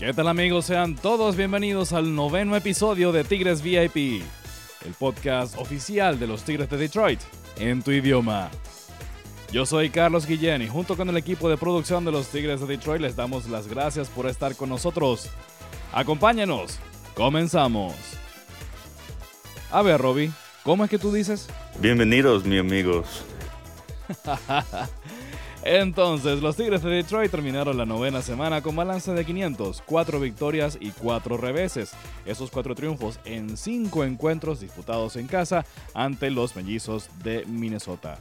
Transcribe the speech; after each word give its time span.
¿Qué 0.00 0.14
tal 0.14 0.28
amigos? 0.28 0.64
Sean 0.64 0.94
todos 0.94 1.36
bienvenidos 1.36 1.92
al 1.92 2.14
noveno 2.14 2.56
episodio 2.56 3.12
de 3.12 3.22
Tigres 3.22 3.60
VIP, 3.60 4.22
el 4.86 4.94
podcast 4.98 5.58
oficial 5.58 6.18
de 6.18 6.26
los 6.26 6.42
Tigres 6.42 6.70
de 6.70 6.78
Detroit, 6.78 7.20
en 7.58 7.82
tu 7.82 7.90
idioma. 7.90 8.50
Yo 9.52 9.66
soy 9.66 9.90
Carlos 9.90 10.24
Guillén 10.24 10.62
y 10.62 10.68
junto 10.68 10.96
con 10.96 11.10
el 11.10 11.18
equipo 11.18 11.50
de 11.50 11.58
producción 11.58 12.06
de 12.06 12.12
los 12.12 12.28
Tigres 12.28 12.62
de 12.62 12.66
Detroit 12.66 13.02
les 13.02 13.14
damos 13.14 13.46
las 13.50 13.68
gracias 13.68 14.08
por 14.08 14.26
estar 14.26 14.56
con 14.56 14.70
nosotros. 14.70 15.28
Acompáñanos, 15.92 16.78
comenzamos. 17.14 17.92
A 19.70 19.82
ver, 19.82 20.00
Robbie, 20.00 20.30
¿cómo 20.62 20.82
es 20.84 20.88
que 20.88 20.98
tú 20.98 21.12
dices? 21.12 21.46
Bienvenidos, 21.78 22.46
mis 22.46 22.60
amigos. 22.60 23.22
Entonces, 25.62 26.40
los 26.40 26.56
Tigres 26.56 26.82
de 26.82 26.90
Detroit 26.90 27.30
terminaron 27.30 27.76
la 27.76 27.84
novena 27.84 28.22
semana 28.22 28.62
con 28.62 28.74
balance 28.74 29.12
de 29.12 29.26
500, 29.26 29.82
4 29.84 30.18
victorias 30.18 30.78
y 30.80 30.90
4 30.90 31.36
reveses. 31.36 31.92
Esos 32.24 32.50
4 32.50 32.74
triunfos 32.74 33.20
en 33.26 33.58
5 33.58 34.04
encuentros 34.04 34.60
disputados 34.60 35.16
en 35.16 35.26
casa 35.26 35.66
ante 35.92 36.30
los 36.30 36.56
mellizos 36.56 37.10
de 37.22 37.44
Minnesota. 37.44 38.18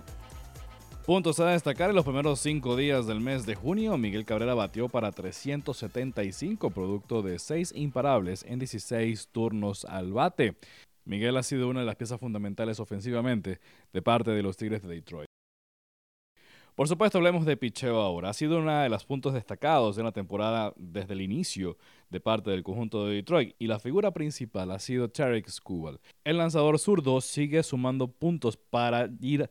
Puntos 1.05 1.39
a 1.39 1.47
destacar 1.47 1.89
en 1.89 1.95
los 1.95 2.03
primeros 2.03 2.41
5 2.41 2.75
días 2.75 3.07
del 3.07 3.21
mes 3.21 3.45
de 3.45 3.55
junio, 3.55 3.97
Miguel 3.97 4.25
Cabrera 4.25 4.53
batió 4.53 4.89
para 4.89 5.11
375 5.11 6.69
producto 6.71 7.21
de 7.21 7.39
6 7.39 7.71
imparables 7.75 8.45
en 8.47 8.59
16 8.59 9.29
turnos 9.31 9.85
al 9.85 10.11
bate. 10.11 10.55
Miguel 11.05 11.37
ha 11.37 11.43
sido 11.43 11.69
una 11.69 11.79
de 11.79 11.85
las 11.87 11.95
piezas 11.95 12.19
fundamentales 12.19 12.79
ofensivamente 12.79 13.59
de 13.91 14.01
parte 14.01 14.31
de 14.31 14.43
los 14.43 14.57
Tigres 14.57 14.83
de 14.83 14.89
Detroit. 14.89 15.28
Por 16.79 16.87
supuesto, 16.87 17.17
hablemos 17.17 17.45
de 17.45 17.57
picheo 17.57 17.99
ahora. 17.99 18.29
Ha 18.29 18.33
sido 18.33 18.59
uno 18.59 18.79
de 18.79 18.87
los 18.87 19.03
puntos 19.03 19.33
destacados 19.33 19.97
de 19.97 20.03
la 20.03 20.13
temporada 20.13 20.71
desde 20.77 21.11
el 21.11 21.19
inicio 21.19 21.77
de 22.09 22.21
parte 22.21 22.51
del 22.51 22.63
conjunto 22.63 23.05
de 23.05 23.15
Detroit 23.15 23.53
y 23.59 23.67
la 23.67 23.79
figura 23.79 24.11
principal 24.11 24.71
ha 24.71 24.79
sido 24.79 25.09
Tarek 25.09 25.49
Skubal. 25.49 25.99
El 26.23 26.37
lanzador 26.37 26.79
zurdo 26.79 27.19
sigue 27.19 27.63
sumando 27.63 28.07
puntos 28.07 28.55
para 28.55 29.09
ir 29.19 29.49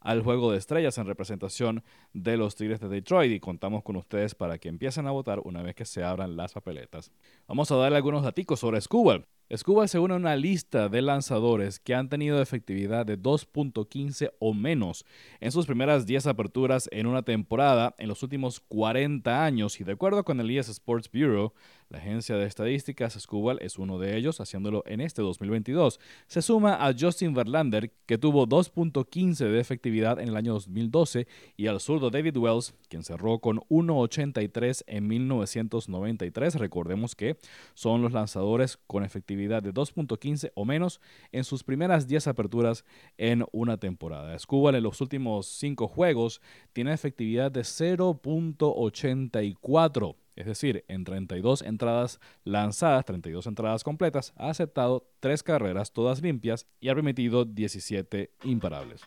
al 0.00 0.22
juego 0.22 0.50
de 0.50 0.58
estrellas 0.58 0.98
en 0.98 1.06
representación 1.06 1.84
de 2.14 2.36
los 2.36 2.54
Tigres 2.54 2.80
de 2.80 2.88
Detroit 2.88 3.32
y 3.32 3.40
contamos 3.40 3.82
con 3.82 3.96
ustedes 3.96 4.34
para 4.34 4.56
que 4.58 4.68
empiecen 4.68 5.06
a 5.06 5.10
votar 5.10 5.40
una 5.44 5.62
vez 5.62 5.74
que 5.74 5.84
se 5.84 6.02
abran 6.02 6.36
las 6.36 6.52
papeletas. 6.52 7.10
Vamos 7.46 7.70
a 7.70 7.76
darle 7.76 7.96
algunos 7.96 8.22
datos 8.22 8.58
sobre 8.58 8.80
Scuba. 8.80 9.26
Scuba 9.54 9.86
se 9.86 9.98
une 9.98 10.14
a 10.14 10.16
una 10.16 10.36
lista 10.36 10.88
de 10.88 11.02
lanzadores 11.02 11.78
que 11.78 11.94
han 11.94 12.08
tenido 12.08 12.40
efectividad 12.40 13.04
de 13.04 13.20
2.15 13.20 14.32
o 14.38 14.54
menos 14.54 15.04
en 15.40 15.52
sus 15.52 15.66
primeras 15.66 16.06
10 16.06 16.28
aperturas 16.28 16.88
en 16.90 17.06
una 17.06 17.22
temporada 17.22 17.94
en 17.98 18.08
los 18.08 18.22
últimos 18.22 18.60
40 18.60 19.44
años 19.44 19.78
y 19.80 19.84
de 19.84 19.92
acuerdo 19.92 20.24
con 20.24 20.40
el 20.40 20.50
ES 20.50 20.70
Sports 20.70 21.10
Bureau, 21.12 21.52
la 21.90 21.98
agencia 21.98 22.36
de 22.36 22.46
estadísticas 22.46 23.12
Scubal 23.20 23.58
es 23.60 23.78
uno 23.78 23.98
de 23.98 24.16
ellos, 24.16 24.40
haciéndolo 24.40 24.82
en 24.86 25.00
este 25.00 25.22
2022. 25.22 26.00
Se 26.26 26.42
suma 26.42 26.84
a 26.84 26.92
Justin 26.98 27.34
Verlander, 27.34 27.92
que 28.06 28.18
tuvo 28.18 28.48
2.15 28.48 29.48
de 29.48 29.60
efectividad 29.60 30.18
en 30.18 30.28
el 30.28 30.36
año 30.36 30.54
2012, 30.54 31.28
y 31.56 31.66
al 31.68 31.80
David 32.10 32.36
Wells, 32.36 32.74
quien 32.88 33.02
cerró 33.02 33.38
con 33.38 33.60
1.83 33.68 34.82
en 34.86 35.06
1993. 35.06 36.56
Recordemos 36.56 37.14
que 37.14 37.36
son 37.74 38.02
los 38.02 38.12
lanzadores 38.12 38.78
con 38.86 39.04
efectividad 39.04 39.62
de 39.62 39.72
2.15 39.72 40.52
o 40.54 40.64
menos 40.64 41.00
en 41.32 41.44
sus 41.44 41.64
primeras 41.64 42.06
10 42.06 42.28
aperturas 42.28 42.84
en 43.18 43.44
una 43.52 43.76
temporada. 43.78 44.38
Scubal 44.38 44.74
en 44.74 44.82
los 44.82 45.00
últimos 45.00 45.46
5 45.46 45.88
juegos 45.88 46.40
tiene 46.72 46.92
efectividad 46.92 47.50
de 47.50 47.62
0.84 47.62 50.16
es 50.36 50.46
decir, 50.46 50.84
en 50.88 51.04
32 51.04 51.62
entradas 51.62 52.20
lanzadas, 52.42 53.04
32 53.04 53.46
entradas 53.46 53.84
completas, 53.84 54.32
ha 54.36 54.50
aceptado 54.50 55.08
3 55.20 55.42
carreras 55.42 55.92
todas 55.92 56.22
limpias 56.22 56.66
y 56.80 56.88
ha 56.88 56.94
permitido 56.94 57.44
17 57.44 58.32
imparables. 58.42 59.02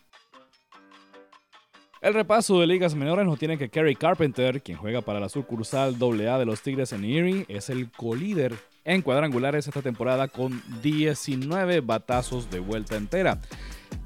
El 2.00 2.14
repaso 2.14 2.60
de 2.60 2.68
ligas 2.68 2.94
menores 2.94 3.26
nos 3.26 3.40
tiene 3.40 3.58
que 3.58 3.70
Kerry 3.70 3.96
Carpenter, 3.96 4.62
quien 4.62 4.78
juega 4.78 5.02
para 5.02 5.20
la 5.20 5.30
sucursal 5.30 5.96
AA 6.00 6.38
de 6.38 6.46
los 6.46 6.62
Tigres 6.62 6.94
en 6.94 7.04
Erie, 7.04 7.46
es 7.48 7.72
el 7.72 7.92
colíder 7.92 8.54
en 8.86 9.02
cuadrangulares 9.02 9.68
esta 9.68 9.82
temporada 9.82 10.28
con 10.28 10.62
19 10.84 11.82
batazos 11.82 12.52
de 12.52 12.60
vuelta 12.60 12.98
entera. 12.98 13.40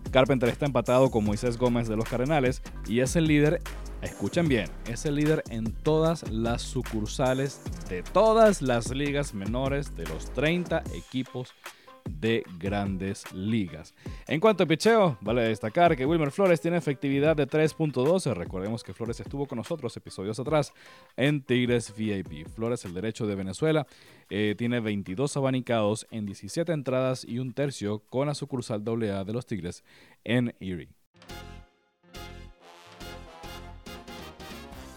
Carpenter 0.09 0.47
está 0.47 0.66
empatado 0.66 1.12
con 1.12 1.25
Moisés 1.25 1.57
Gómez 1.57 1.90
de 1.90 1.97
los 1.97 2.07
Cardenales 2.07 2.62
y 2.88 3.01
es 3.01 3.16
el 3.18 3.28
líder 3.28 3.62
Escuchen 4.01 4.47
bien, 4.47 4.68
es 4.88 5.06
el 5.06 5.16
líder 5.16 5.44
en 5.51 5.72
todas 5.72 6.28
las 6.31 6.63
sucursales 6.63 7.62
de 7.88 8.01
todas 8.01 8.63
las 8.63 8.90
ligas 8.90 9.35
menores 9.35 9.96
de 9.96 10.07
los 10.07 10.34
30 10.34 10.81
equipos 10.96 11.53
de 12.09 12.44
grandes 12.57 13.31
ligas. 13.34 13.94
En 14.28 14.39
cuanto 14.39 14.63
a 14.63 14.66
picheo, 14.67 15.17
vale 15.22 15.44
destacar 15.44 15.95
que 15.95 16.06
Wilmer 16.06 16.31
Flores 16.31 16.62
tiene 16.62 16.78
efectividad 16.78 17.35
de 17.35 17.47
3.12. 17.47 18.34
Recordemos 18.34 18.84
que 18.84 18.94
Flores 18.94 19.19
estuvo 19.19 19.45
con 19.45 19.57
nosotros 19.57 19.95
episodios 19.97 20.39
atrás 20.39 20.73
en 21.17 21.41
Tigres 21.41 21.94
VIP. 21.95 22.47
Flores, 22.47 22.85
el 22.85 22.94
derecho 22.94 23.25
de 23.28 23.35
Venezuela, 23.35 23.88
eh, 24.29 24.56
tiene 24.57 24.79
22 24.79 25.35
abanicados 25.38 26.07
en 26.12 26.25
17 26.25 26.72
entradas 26.72 27.25
y 27.25 27.39
un 27.39 27.53
tercio 27.53 28.00
con 28.00 28.28
la 28.28 28.35
sucursal 28.35 28.83
AA 28.85 29.23
de 29.23 29.33
los 29.33 29.45
Tigres 29.45 29.83
en 30.23 30.53
Erie. 30.59 30.89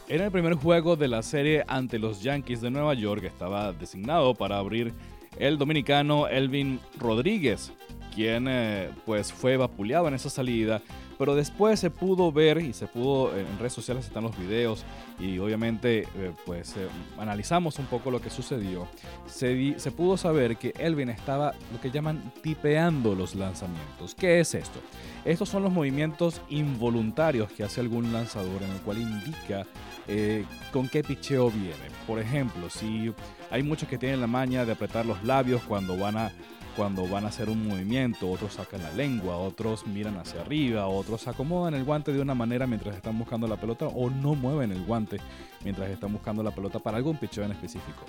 Era 0.07 0.27
el 0.27 0.31
primer 0.31 0.55
juego 0.55 0.97
de 0.97 1.09
la 1.09 1.23
serie 1.23 1.65
ante 1.67 1.99
los 1.99 2.23
Yankees 2.23 2.61
de 2.61 2.71
Nueva 2.71 2.93
York. 2.93 3.25
Estaba 3.25 3.73
designado 3.73 4.35
para 4.35 4.59
abrir 4.59 4.93
el 5.39 5.59
dominicano 5.59 6.29
Elvin 6.29 6.81
Rodríguez, 6.99 7.73
quien 8.15 8.47
eh, 8.49 8.91
pues 9.05 9.33
fue 9.33 9.57
vapuleado 9.57 10.09
en 10.09 10.15
esa 10.15 10.31
salida 10.31 10.83
pero 11.19 11.35
después 11.35 11.81
se 11.81 11.91
pudo 11.91 12.33
ver 12.33 12.59
y 12.59 12.73
se 12.73 12.87
pudo, 12.87 13.37
en 13.37 13.59
redes 13.59 13.73
sociales 13.73 14.07
están 14.07 14.25
los 14.25 14.37
videos 14.39 14.85
y 15.19 15.39
obviamente 15.39 16.09
eh, 16.17 16.33
pues 16.45 16.77
eh, 16.77 16.89
analizamos 17.19 17.79
un 17.79 17.87
poco 17.87 18.11
lo 18.11 18.21
que 18.21 18.31
sucedió. 18.31 18.87
Se, 19.27 19.79
se 19.79 19.91
pudo 19.91 20.17
saber 20.17 20.57
que 20.57 20.75
Elvin 20.79 21.09
estaba 21.09 21.55
lo 21.73 21.81
que 21.81 21.91
llaman 21.91 22.33
tipeando 22.43 23.15
los 23.15 23.35
lanzamientos. 23.35 24.15
¿Qué 24.15 24.41
es 24.41 24.55
esto? 24.55 24.81
Estos 25.25 25.49
son 25.49 25.63
los 25.63 25.73
movimientos 25.73 26.43
involuntarios 26.51 27.51
que 27.51 27.65
hace 27.65 27.81
algún 27.81 28.13
lanzador 28.13 28.63
en 28.63 28.71
el 28.71 28.81
cual 28.81 28.99
indica 28.99 29.67
eh, 30.07 30.45
con 30.73 30.89
qué 30.89 31.03
picheo 31.03 31.51
viene. 31.51 31.95
Por 32.07 32.19
ejemplo, 32.19 32.69
si 32.69 33.13
hay 33.51 33.63
muchos 33.63 33.89
que 33.89 33.97
tienen 33.97 34.21
la 34.21 34.27
maña 34.27 34.65
de 34.67 34.73
apretar 34.73 35.07
los 35.07 35.23
labios 35.25 35.63
cuando 35.63 35.97
van 35.97 36.19
a 36.19 36.33
cuando 36.77 37.07
van 37.07 37.25
a 37.25 37.29
hacer 37.29 37.49
un 37.49 37.69
movimiento, 37.69 38.31
otros 38.31 38.55
sacan 38.55 38.83
la 38.83 38.93
lengua, 38.93 39.37
otros 39.37 39.87
miran 39.87 40.17
hacia 40.17 40.41
arriba, 40.41 40.87
otros 40.87 41.27
acomodan 41.29 41.75
el 41.75 41.85
guante 41.85 42.13
de 42.13 42.21
una 42.21 42.35
manera 42.35 42.67
mientras 42.67 42.97
están 42.97 43.19
buscando 43.19 43.47
la 43.47 43.57
pelota 43.57 43.87
o 43.87 44.11
no 44.11 44.35
mueven 44.35 44.73
el 44.73 44.85
guante 44.85 45.19
mientras 45.63 45.91
están 45.91 46.13
buscando 46.13 46.43
la 46.43 46.51
pelota 46.51 46.79
para 46.79 46.97
algún 46.97 47.17
picheo 47.17 47.45
en 47.45 47.53
específico. 47.53 48.05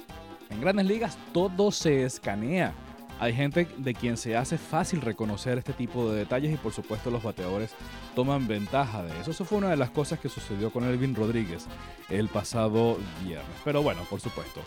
En 0.49 0.61
grandes 0.61 0.85
ligas 0.85 1.17
todo 1.33 1.71
se 1.71 2.03
escanea 2.03 2.73
hay 3.19 3.33
gente 3.33 3.67
de 3.77 3.93
quien 3.93 4.17
se 4.17 4.35
hace 4.35 4.57
fácil 4.57 5.01
reconocer 5.01 5.57
este 5.57 5.73
tipo 5.73 6.09
de 6.09 6.19
detalles 6.19 6.53
y 6.53 6.57
por 6.57 6.73
supuesto 6.73 7.09
los 7.09 7.23
bateadores 7.23 7.71
toman 8.15 8.47
ventaja 8.47 9.03
de 9.03 9.19
eso. 9.19 9.31
Eso 9.31 9.45
fue 9.45 9.57
una 9.57 9.69
de 9.69 9.77
las 9.77 9.89
cosas 9.89 10.19
que 10.19 10.29
sucedió 10.29 10.69
con 10.71 10.83
Elvin 10.83 11.15
Rodríguez 11.15 11.65
el 12.09 12.27
pasado 12.27 12.97
viernes. 13.23 13.55
Pero 13.63 13.81
bueno, 13.81 14.01
por 14.09 14.19
supuesto, 14.19 14.61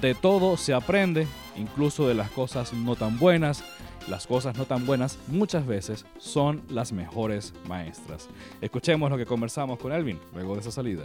de 0.00 0.14
todo 0.14 0.56
se 0.56 0.72
aprende, 0.72 1.26
incluso 1.56 2.08
de 2.08 2.14
las 2.14 2.30
cosas 2.30 2.72
no 2.72 2.96
tan 2.96 3.18
buenas. 3.18 3.64
Las 4.08 4.26
cosas 4.26 4.56
no 4.56 4.64
tan 4.64 4.86
buenas 4.86 5.18
muchas 5.28 5.66
veces 5.66 6.06
son 6.18 6.62
las 6.70 6.90
mejores 6.90 7.52
maestras. 7.68 8.28
Escuchemos 8.62 9.10
lo 9.10 9.18
que 9.18 9.26
conversamos 9.26 9.78
con 9.78 9.92
Elvin 9.92 10.18
luego 10.32 10.54
de 10.54 10.60
esa 10.62 10.72
salida. 10.72 11.04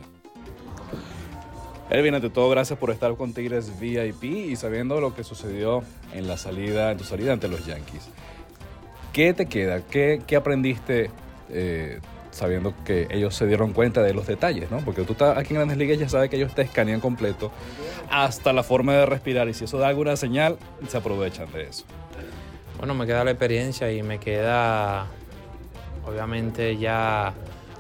Elvin, 1.90 2.16
ante 2.16 2.30
todo, 2.30 2.50
gracias 2.50 2.80
por 2.80 2.90
estar 2.90 3.16
con 3.16 3.34
Tigres 3.34 3.80
VIP 3.80 4.24
y 4.24 4.56
sabiendo 4.56 5.00
lo 5.00 5.14
que 5.14 5.24
sucedió 5.24 5.84
en 6.14 6.28
la 6.28 6.38
salida, 6.38 6.92
en 6.92 6.98
tu 6.98 7.04
salida 7.04 7.34
ante 7.34 7.48
los 7.48 7.66
Yankees. 7.66 8.10
¿Qué 9.14 9.34
te 9.34 9.46
queda? 9.46 9.82
¿Qué, 9.82 10.22
qué 10.26 10.36
aprendiste 10.36 11.12
eh, 11.50 12.00
sabiendo 12.32 12.74
que 12.84 13.08
ellos 13.12 13.34
se 13.34 13.48
dieron 13.48 13.72
cuenta 13.72 14.04
de 14.04 14.14
los 14.14 14.28
detalles, 14.28 14.70
¿no? 14.70 14.80
Porque 14.80 15.04
tú 15.04 15.14
estás 15.14 15.38
aquí 15.38 15.54
en 15.54 15.60
Grandes 15.60 15.78
Ligas 15.78 15.98
ya 15.98 16.10
sabes 16.10 16.30
que 16.30 16.36
ellos 16.36 16.54
te 16.54 16.64
escanean 16.64 17.00
completo 17.00 17.52
hasta 18.10 18.52
la 18.52 18.62
forma 18.62 18.94
de 18.94 19.06
respirar 19.06 19.48
y 19.48 19.54
si 19.54 19.64
eso 19.64 19.78
da 19.78 19.88
alguna 19.88 20.18
señal, 20.18 20.58
se 20.88 20.98
aprovechan 20.98 21.50
de 21.54 21.64
eso. 21.64 21.86
Bueno, 22.78 22.94
me 22.94 23.06
queda 23.06 23.24
la 23.24 23.32
experiencia 23.32 23.90
y 23.92 24.04
me 24.04 24.20
queda, 24.20 25.06
obviamente, 26.06 26.76
ya 26.76 27.34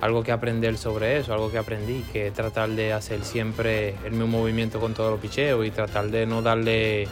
algo 0.05 0.23
que 0.23 0.31
aprender 0.31 0.77
sobre 0.77 1.17
eso, 1.17 1.33
algo 1.33 1.51
que 1.51 1.57
aprendí, 1.57 2.03
que 2.13 2.31
tratar 2.31 2.69
de 2.69 2.93
hacer 2.93 3.23
siempre 3.23 3.95
el 4.05 4.11
mismo 4.11 4.39
movimiento 4.39 4.79
con 4.79 4.93
todos 4.93 5.11
los 5.11 5.19
picheos 5.19 5.65
y 5.65 5.71
tratar 5.71 6.09
de 6.09 6.25
no 6.25 6.41
darle 6.41 7.07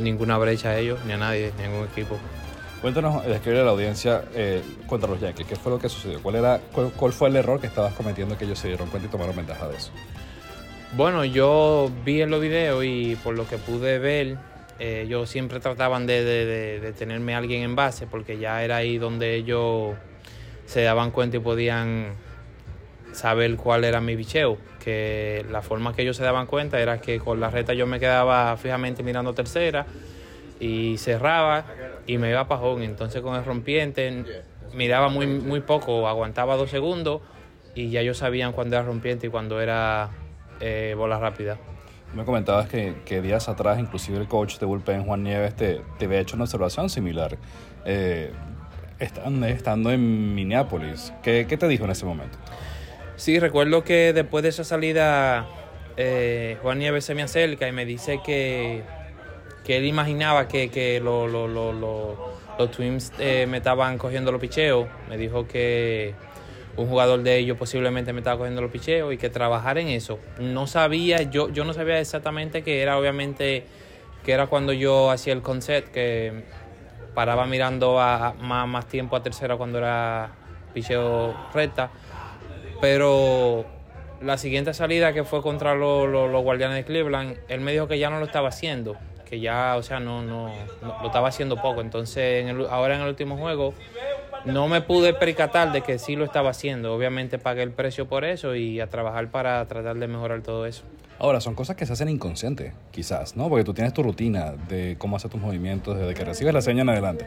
ninguna 0.00 0.38
brecha 0.38 0.70
a 0.70 0.78
ellos, 0.78 0.98
ni 1.06 1.12
a 1.12 1.18
nadie, 1.18 1.52
ni 1.58 1.64
a 1.64 1.68
ningún 1.68 1.86
equipo. 1.86 2.18
Cuéntanos, 2.80 3.24
describe 3.26 3.60
a 3.60 3.64
la 3.64 3.72
audiencia 3.72 4.24
eh, 4.34 4.62
contra 4.86 5.10
los 5.10 5.20
Yankees, 5.20 5.46
¿qué 5.46 5.56
fue 5.56 5.72
lo 5.72 5.78
que 5.78 5.88
sucedió? 5.88 6.22
¿Cuál, 6.22 6.36
era, 6.36 6.60
cuál, 6.96 7.12
fue 7.12 7.28
el 7.28 7.36
error 7.36 7.60
que 7.60 7.66
estabas 7.66 7.92
cometiendo 7.94 8.38
que 8.38 8.44
ellos 8.44 8.58
se 8.58 8.68
dieron 8.68 8.88
cuenta 8.88 9.08
y 9.08 9.10
tomaron 9.10 9.34
ventaja 9.34 9.68
de 9.68 9.76
eso? 9.76 9.90
Bueno, 10.96 11.24
yo 11.24 11.90
vi 12.04 12.22
en 12.22 12.30
los 12.30 12.40
videos 12.40 12.84
y 12.84 13.16
por 13.16 13.34
lo 13.34 13.46
que 13.48 13.58
pude 13.58 13.98
ver, 13.98 14.38
eh, 14.78 15.02
ellos 15.04 15.28
siempre 15.28 15.60
trataban 15.60 16.06
de, 16.06 16.24
de, 16.24 16.80
de, 16.80 16.92
tenerme 16.92 17.34
a 17.34 17.38
alguien 17.38 17.62
en 17.62 17.74
base 17.74 18.06
porque 18.06 18.38
ya 18.38 18.62
era 18.62 18.76
ahí 18.76 18.96
donde 18.96 19.34
ellos 19.34 19.96
se 20.68 20.82
daban 20.82 21.10
cuenta 21.10 21.38
y 21.38 21.40
podían 21.40 22.12
saber 23.12 23.56
cuál 23.56 23.84
era 23.84 24.02
mi 24.02 24.14
bicheo. 24.16 24.58
Que 24.78 25.44
la 25.50 25.62
forma 25.62 25.94
que 25.94 26.02
ellos 26.02 26.16
se 26.16 26.22
daban 26.22 26.46
cuenta 26.46 26.78
era 26.78 27.00
que 27.00 27.18
con 27.18 27.40
la 27.40 27.48
reta 27.50 27.72
yo 27.72 27.86
me 27.86 27.98
quedaba 27.98 28.54
fijamente 28.58 29.02
mirando 29.02 29.32
tercera 29.32 29.86
y 30.60 30.98
cerraba 30.98 31.64
y 32.06 32.18
me 32.18 32.28
iba 32.28 32.46
para 32.46 32.60
home. 32.60 32.84
Entonces 32.84 33.22
con 33.22 33.34
el 33.34 33.46
rompiente 33.46 34.24
miraba 34.74 35.08
muy, 35.08 35.26
muy 35.26 35.60
poco, 35.60 36.06
aguantaba 36.06 36.56
dos 36.56 36.68
segundos 36.68 37.22
y 37.74 37.88
ya 37.88 38.00
ellos 38.02 38.18
sabían 38.18 38.52
cuándo 38.52 38.76
era 38.76 38.84
rompiente 38.84 39.28
y 39.28 39.30
cuándo 39.30 39.62
era 39.62 40.10
eh, 40.60 40.94
bola 40.98 41.18
rápida. 41.18 41.56
Me 42.14 42.24
comentabas 42.24 42.68
que, 42.68 42.94
que, 43.06 43.22
días 43.22 43.48
atrás, 43.48 43.78
inclusive 43.78 44.18
el 44.18 44.28
coach 44.28 44.58
de 44.58 44.66
Bullpen, 44.66 45.04
Juan 45.04 45.22
Nieves, 45.22 45.56
te, 45.56 45.80
te 45.98 46.04
había 46.04 46.20
hecho 46.20 46.36
una 46.36 46.44
observación 46.44 46.90
similar. 46.90 47.38
Eh, 47.84 48.32
estando, 48.98 49.90
en 49.90 50.34
Minneapolis, 50.34 51.12
¿qué, 51.22 51.46
¿qué, 51.48 51.56
te 51.56 51.68
dijo 51.68 51.84
en 51.84 51.90
ese 51.90 52.04
momento? 52.04 52.38
Sí, 53.16 53.38
recuerdo 53.38 53.84
que 53.84 54.12
después 54.12 54.42
de 54.42 54.50
esa 54.50 54.64
salida, 54.64 55.46
eh, 55.96 56.56
Juan 56.62 56.78
Nieves 56.78 57.04
se 57.04 57.14
me 57.14 57.22
acerca 57.22 57.68
y 57.68 57.72
me 57.72 57.84
dice 57.84 58.20
que, 58.24 58.82
que 59.64 59.76
él 59.76 59.86
imaginaba 59.86 60.48
que, 60.48 60.70
que 60.70 61.00
lo, 61.00 61.26
lo, 61.26 61.48
lo, 61.48 61.72
los 62.58 62.70
Twins 62.70 63.12
eh, 63.18 63.46
me 63.48 63.58
estaban 63.58 63.98
cogiendo 63.98 64.32
los 64.32 64.40
picheos. 64.40 64.86
Me 65.08 65.16
dijo 65.16 65.46
que 65.46 66.14
un 66.76 66.86
jugador 66.88 67.22
de 67.22 67.38
ellos 67.38 67.56
posiblemente 67.56 68.12
me 68.12 68.20
estaba 68.20 68.38
cogiendo 68.38 68.62
los 68.62 68.70
picheos 68.70 69.12
y 69.12 69.16
que 69.16 69.30
trabajar 69.30 69.78
en 69.78 69.88
eso. 69.88 70.18
No 70.38 70.66
sabía, 70.66 71.22
yo, 71.22 71.50
yo 71.50 71.64
no 71.64 71.72
sabía 71.72 72.00
exactamente 72.00 72.62
que 72.62 72.82
era 72.82 72.98
obviamente 72.98 73.64
que 74.24 74.32
era 74.32 74.46
cuando 74.46 74.72
yo 74.72 75.10
hacía 75.10 75.32
el 75.32 75.42
concept, 75.42 75.88
que 75.88 76.44
paraba 77.18 77.46
mirando 77.46 78.00
a, 78.00 78.32
más, 78.34 78.86
tiempo 78.86 79.16
a 79.16 79.22
tercera 79.24 79.56
cuando 79.56 79.78
era 79.78 80.30
picheo 80.72 81.34
recta. 81.52 81.90
Pero 82.80 83.64
la 84.20 84.38
siguiente 84.38 84.72
salida 84.72 85.12
que 85.12 85.24
fue 85.24 85.42
contra 85.42 85.74
los, 85.74 86.30
guardianes 86.44 86.76
de 86.76 86.84
Cleveland, 86.84 87.36
él 87.48 87.60
me 87.60 87.72
dijo 87.72 87.88
que 87.88 87.98
ya 87.98 88.08
no 88.08 88.20
lo 88.20 88.26
estaba 88.26 88.50
haciendo, 88.50 88.94
que 89.28 89.40
ya, 89.40 89.74
o 89.76 89.82
sea, 89.82 89.98
no, 89.98 90.22
no, 90.22 90.54
no 90.80 90.96
lo 91.00 91.06
estaba 91.08 91.26
haciendo 91.26 91.60
poco. 91.60 91.80
Entonces, 91.80 92.44
en 92.44 92.50
el, 92.50 92.66
ahora 92.70 92.94
en 92.94 93.00
el 93.00 93.08
último 93.08 93.36
juego, 93.36 93.74
no 94.44 94.68
me 94.68 94.80
pude 94.80 95.14
percatar 95.14 95.72
de 95.72 95.82
que 95.82 95.98
sí 95.98 96.16
lo 96.16 96.24
estaba 96.24 96.50
haciendo. 96.50 96.94
Obviamente 96.94 97.38
pagué 97.38 97.62
el 97.62 97.72
precio 97.72 98.08
por 98.08 98.24
eso 98.24 98.54
y 98.54 98.80
a 98.80 98.88
trabajar 98.88 99.30
para 99.30 99.64
tratar 99.66 99.98
de 99.98 100.08
mejorar 100.08 100.42
todo 100.42 100.66
eso. 100.66 100.84
Ahora, 101.18 101.40
son 101.40 101.54
cosas 101.54 101.74
que 101.74 101.84
se 101.84 101.92
hacen 101.92 102.08
inconsciente, 102.08 102.72
quizás, 102.92 103.36
¿no? 103.36 103.48
Porque 103.48 103.64
tú 103.64 103.74
tienes 103.74 103.92
tu 103.92 104.02
rutina 104.02 104.52
de 104.68 104.96
cómo 104.98 105.16
hacer 105.16 105.30
tus 105.30 105.40
movimientos 105.40 105.98
desde 105.98 106.14
que 106.14 106.24
recibes 106.24 106.54
la 106.54 106.62
señal 106.62 106.88
en 106.88 106.90
adelante. 106.90 107.26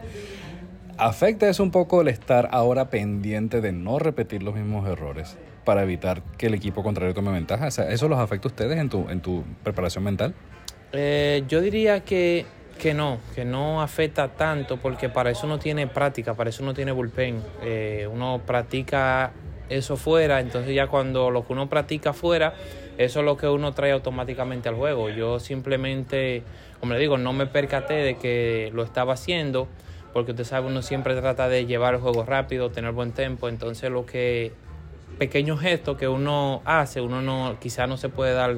¿Afecta 0.97 1.49
eso 1.49 1.63
un 1.63 1.71
poco 1.71 2.01
el 2.01 2.07
estar 2.07 2.49
ahora 2.51 2.89
pendiente 2.89 3.59
de 3.59 3.71
no 3.71 3.99
repetir 3.99 4.43
los 4.43 4.55
mismos 4.55 4.87
errores 4.87 5.37
para 5.65 5.83
evitar 5.83 6.21
que 6.37 6.47
el 6.47 6.53
equipo 6.53 6.83
contrario 6.83 7.13
tome 7.13 7.31
ventaja? 7.31 7.67
O 7.67 7.71
sea, 7.71 7.91
¿Eso 7.91 8.07
los 8.07 8.19
afecta 8.19 8.47
a 8.47 8.51
ustedes 8.51 8.77
en 8.77 8.89
tu, 8.89 9.09
en 9.09 9.19
tu 9.19 9.43
preparación 9.63 10.03
mental? 10.03 10.33
Eh, 10.93 11.43
yo 11.47 11.59
diría 11.59 12.01
que 12.01 12.45
que 12.81 12.95
no, 12.95 13.19
que 13.35 13.45
no 13.45 13.83
afecta 13.83 14.29
tanto 14.29 14.77
porque 14.77 15.07
para 15.07 15.29
eso 15.29 15.45
uno 15.45 15.59
tiene 15.59 15.85
práctica, 15.85 16.33
para 16.33 16.49
eso 16.49 16.63
uno 16.63 16.73
tiene 16.73 16.91
bullpen. 16.91 17.39
Eh, 17.61 18.09
uno 18.11 18.41
practica 18.43 19.33
eso 19.69 19.97
fuera, 19.97 20.39
entonces 20.39 20.73
ya 20.73 20.87
cuando 20.87 21.29
lo 21.29 21.45
que 21.45 21.53
uno 21.53 21.69
practica 21.69 22.11
fuera, 22.11 22.55
eso 22.97 23.19
es 23.19 23.25
lo 23.25 23.37
que 23.37 23.47
uno 23.47 23.73
trae 23.73 23.91
automáticamente 23.91 24.67
al 24.67 24.73
juego. 24.73 25.09
Yo 25.09 25.39
simplemente, 25.39 26.41
como 26.79 26.93
le 26.93 26.99
digo, 26.99 27.19
no 27.19 27.33
me 27.33 27.45
percaté 27.45 27.93
de 27.93 28.17
que 28.17 28.71
lo 28.73 28.81
estaba 28.81 29.13
haciendo 29.13 29.67
porque 30.11 30.31
usted 30.31 30.43
sabe, 30.43 30.65
uno 30.65 30.81
siempre 30.81 31.15
trata 31.15 31.47
de 31.47 31.67
llevar 31.67 31.93
el 31.93 32.01
juego 32.01 32.23
rápido, 32.23 32.71
tener 32.71 32.93
buen 32.93 33.11
tiempo, 33.11 33.47
entonces 33.47 33.91
lo 33.91 34.07
que 34.07 34.53
pequeños 35.19 35.61
gestos 35.61 35.97
que 35.97 36.07
uno 36.07 36.63
hace, 36.65 36.99
uno 36.99 37.21
no 37.21 37.57
quizás 37.61 37.87
no 37.87 37.97
se 37.97 38.09
puede 38.09 38.33
dar 38.33 38.55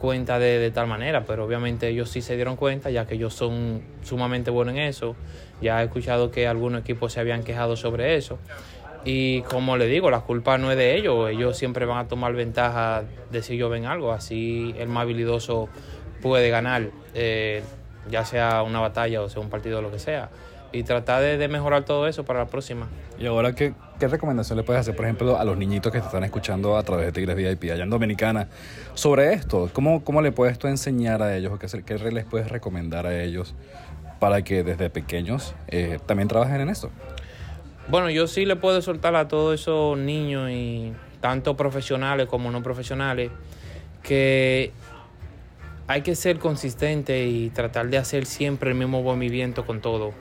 cuenta 0.00 0.38
de, 0.38 0.58
de, 0.58 0.70
tal 0.70 0.86
manera, 0.86 1.26
pero 1.26 1.44
obviamente 1.44 1.88
ellos 1.88 2.08
sí 2.08 2.22
se 2.22 2.34
dieron 2.34 2.56
cuenta, 2.56 2.88
ya 2.90 3.06
que 3.06 3.16
ellos 3.16 3.34
son 3.34 3.82
sumamente 4.02 4.50
buenos 4.50 4.74
en 4.74 4.80
eso. 4.80 5.14
Ya 5.60 5.82
he 5.82 5.84
escuchado 5.84 6.30
que 6.30 6.48
algunos 6.48 6.80
equipos 6.80 7.12
se 7.12 7.20
habían 7.20 7.42
quejado 7.42 7.76
sobre 7.76 8.16
eso. 8.16 8.38
Y 9.04 9.42
como 9.42 9.76
le 9.76 9.86
digo, 9.86 10.10
la 10.10 10.20
culpa 10.20 10.56
no 10.56 10.70
es 10.70 10.78
de 10.78 10.96
ellos, 10.96 11.30
ellos 11.30 11.56
siempre 11.56 11.84
van 11.84 11.98
a 11.98 12.08
tomar 12.08 12.32
ventaja 12.32 13.04
de 13.30 13.42
si 13.42 13.56
yo 13.56 13.70
algo, 13.72 14.12
así 14.12 14.74
el 14.78 14.88
más 14.88 15.02
habilidoso 15.02 15.68
puede 16.22 16.50
ganar, 16.50 16.90
eh, 17.14 17.62
ya 18.10 18.24
sea 18.24 18.62
una 18.62 18.80
batalla 18.80 19.22
o 19.22 19.28
sea 19.28 19.40
un 19.42 19.50
partido 19.50 19.82
lo 19.82 19.90
que 19.90 19.98
sea. 19.98 20.30
Y 20.72 20.84
tratar 20.84 21.22
de, 21.22 21.36
de 21.36 21.48
mejorar 21.48 21.84
todo 21.84 22.06
eso 22.06 22.24
para 22.24 22.40
la 22.40 22.46
próxima. 22.46 22.88
Y 23.18 23.26
ahora, 23.26 23.54
¿qué, 23.54 23.74
¿qué 23.98 24.08
recomendación 24.08 24.56
le 24.56 24.62
puedes 24.62 24.80
hacer, 24.80 24.96
por 24.96 25.04
ejemplo, 25.04 25.38
a 25.38 25.44
los 25.44 25.56
niñitos 25.58 25.92
que 25.92 26.00
te 26.00 26.06
están 26.06 26.24
escuchando 26.24 26.76
a 26.76 26.82
través 26.82 27.06
de 27.06 27.12
Tigres 27.12 27.36
VIP 27.36 27.72
allá 27.72 27.82
en 27.82 27.90
Dominicana 27.90 28.48
sobre 28.94 29.32
esto? 29.32 29.68
¿Cómo, 29.72 30.04
cómo 30.04 30.22
le 30.22 30.32
puedes 30.32 30.58
tú 30.58 30.68
enseñar 30.68 31.22
a 31.22 31.36
ellos 31.36 31.52
o 31.52 31.58
qué, 31.58 31.66
qué 31.82 31.98
les 32.10 32.24
puedes 32.24 32.48
recomendar 32.48 33.06
a 33.06 33.22
ellos 33.22 33.54
para 34.20 34.42
que 34.42 34.62
desde 34.62 34.90
pequeños 34.90 35.54
eh, 35.68 35.98
también 36.06 36.28
trabajen 36.28 36.60
en 36.60 36.68
esto? 36.68 36.90
Bueno, 37.88 38.08
yo 38.10 38.28
sí 38.28 38.46
le 38.46 38.54
puedo 38.54 38.80
soltar 38.82 39.16
a 39.16 39.26
todos 39.26 39.60
esos 39.60 39.98
niños 39.98 40.50
y 40.50 40.92
tanto 41.20 41.56
profesionales 41.56 42.28
como 42.28 42.50
no 42.50 42.62
profesionales 42.62 43.30
que 44.02 44.72
hay 45.88 46.02
que 46.02 46.14
ser 46.14 46.38
consistente 46.38 47.26
y 47.26 47.50
tratar 47.50 47.88
de 47.88 47.98
hacer 47.98 48.26
siempre 48.26 48.70
el 48.70 48.76
mismo 48.76 49.02
movimiento 49.02 49.66
con 49.66 49.80
todo. 49.80 50.12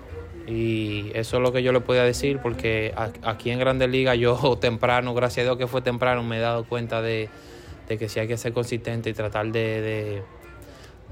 Y 0.49 1.11
eso 1.13 1.37
es 1.37 1.43
lo 1.43 1.51
que 1.51 1.61
yo 1.61 1.71
le 1.71 1.79
podía 1.79 2.03
decir 2.03 2.39
porque 2.41 2.93
aquí 3.21 3.51
en 3.51 3.59
Grandes 3.59 3.89
Ligas 3.89 4.17
yo 4.17 4.57
temprano, 4.61 5.13
gracias 5.13 5.43
a 5.43 5.49
Dios 5.49 5.57
que 5.57 5.67
fue 5.67 5.81
temprano, 5.81 6.23
me 6.23 6.37
he 6.37 6.41
dado 6.41 6.63
cuenta 6.63 7.01
de, 7.01 7.29
de 7.87 7.97
que 7.97 8.09
sí 8.09 8.19
hay 8.19 8.27
que 8.27 8.37
ser 8.37 8.53
consistente 8.53 9.09
y 9.09 9.13
tratar 9.13 9.51
de, 9.51 9.81
de, 9.81 10.23